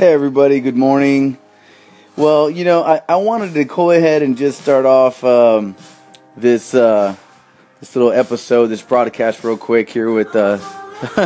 [0.00, 1.36] Hey, everybody, good morning.
[2.16, 5.76] Well, you know, I, I wanted to go ahead and just start off um,
[6.34, 7.14] this uh,
[7.80, 10.56] this little episode, this broadcast, real quick here with uh,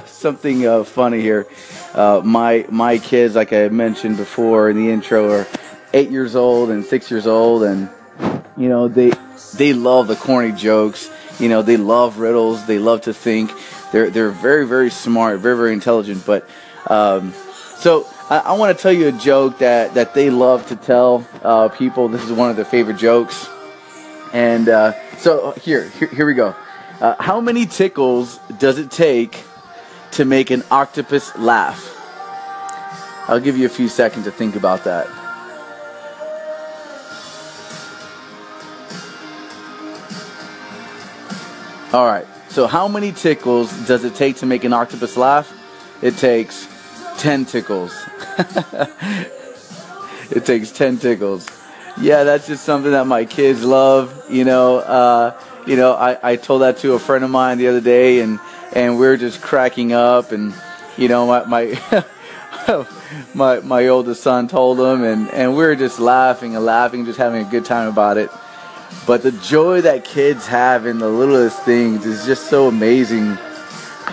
[0.06, 1.46] something uh, funny here.
[1.92, 5.46] Uh, my my kids, like I mentioned before in the intro, are
[5.92, 7.90] eight years old and six years old, and
[8.56, 9.12] you know they
[9.54, 11.10] they love the corny jokes.
[11.38, 12.64] You know, they love riddles.
[12.64, 13.52] They love to think.
[13.92, 16.24] They're they're very very smart, very very intelligent.
[16.24, 16.48] But
[16.86, 17.34] um,
[17.76, 21.26] so I, I want to tell you a joke that, that they love to tell
[21.42, 22.08] uh, people.
[22.08, 23.46] This is one of their favorite jokes.
[24.32, 26.56] And uh, so here, here, here we go.
[26.98, 29.44] Uh, how many tickles does it take
[30.12, 31.90] to make an octopus laugh?
[33.28, 35.08] I'll give you a few seconds to think about that.
[41.92, 42.26] All right.
[42.48, 45.52] So how many tickles does it take to make an octopus laugh?
[46.00, 46.66] It takes
[47.18, 47.92] 10 tickles.
[50.30, 51.48] it takes 10 tickles.
[52.00, 54.30] Yeah, that's just something that my kids love.
[54.30, 57.68] You know, uh, you know, I, I told that to a friend of mine the
[57.68, 58.40] other day, and,
[58.72, 60.32] and we are just cracking up.
[60.32, 60.54] And,
[60.96, 62.86] you know, my, my,
[63.34, 67.18] my, my oldest son told him, and, and we are just laughing and laughing, just
[67.18, 68.30] having a good time about it.
[69.06, 73.36] But the joy that kids have in the littlest things is just so amazing.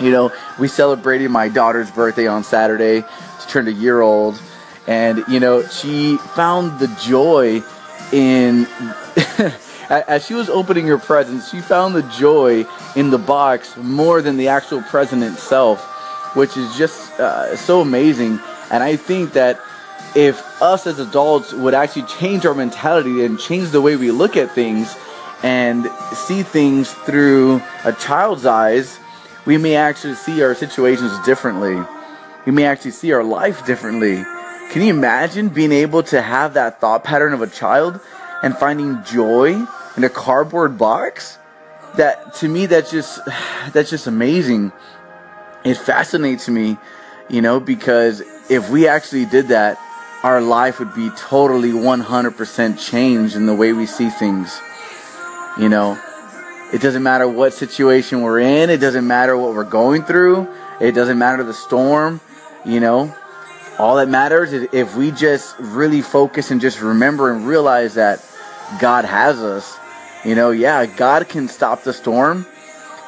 [0.00, 3.04] You know, we celebrated my daughter's birthday on Saturday.
[3.50, 4.40] Turned a year old.
[4.86, 7.62] And, you know, she found the joy
[8.12, 8.66] in.
[9.90, 14.36] as she was opening her presents, she found the joy in the box more than
[14.36, 15.84] the actual present itself,
[16.36, 18.38] which is just uh, so amazing.
[18.70, 19.60] And I think that
[20.14, 24.36] if us as adults would actually change our mentality and change the way we look
[24.36, 24.96] at things
[25.42, 28.98] and see things through a child's eyes,
[29.44, 31.82] we may actually see our situations differently.
[32.50, 34.24] We may actually see our life differently.
[34.72, 38.00] Can you imagine being able to have that thought pattern of a child
[38.42, 39.64] and finding joy
[39.96, 41.38] in a cardboard box?
[41.94, 43.20] That to me that's just
[43.72, 44.72] that's just amazing.
[45.64, 46.76] It fascinates me,
[47.28, 49.78] you know, because if we actually did that,
[50.24, 54.60] our life would be totally 100% changed in the way we see things.
[55.56, 55.96] You know,
[56.72, 58.70] it doesn't matter what situation we're in.
[58.70, 60.52] It doesn't matter what we're going through.
[60.80, 62.20] It doesn't matter the storm.
[62.64, 63.14] You know,
[63.78, 68.24] all that matters is if we just really focus and just remember and realize that
[68.78, 69.76] God has us.
[70.24, 72.46] You know, yeah, God can stop the storm,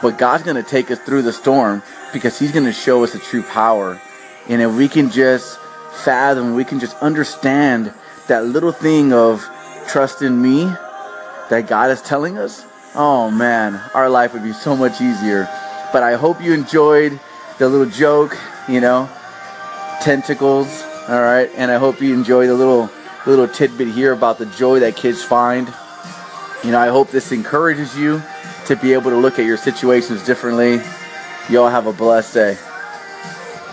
[0.00, 3.12] but God's going to take us through the storm because He's going to show us
[3.12, 4.00] the true power.
[4.48, 5.58] And if we can just
[6.02, 7.92] fathom, we can just understand
[8.28, 9.46] that little thing of
[9.86, 10.64] trust in me
[11.50, 15.48] that God is telling us, oh man, our life would be so much easier.
[15.92, 17.20] But I hope you enjoyed
[17.58, 19.08] the little joke, you know,
[20.04, 22.90] tentacles, all right, and I hope you enjoy the little
[23.24, 25.66] little tidbit here about the joy that kids find.
[26.62, 28.22] You know, I hope this encourages you
[28.66, 30.82] to be able to look at your situations differently.
[31.48, 32.58] Y'all have a blessed day.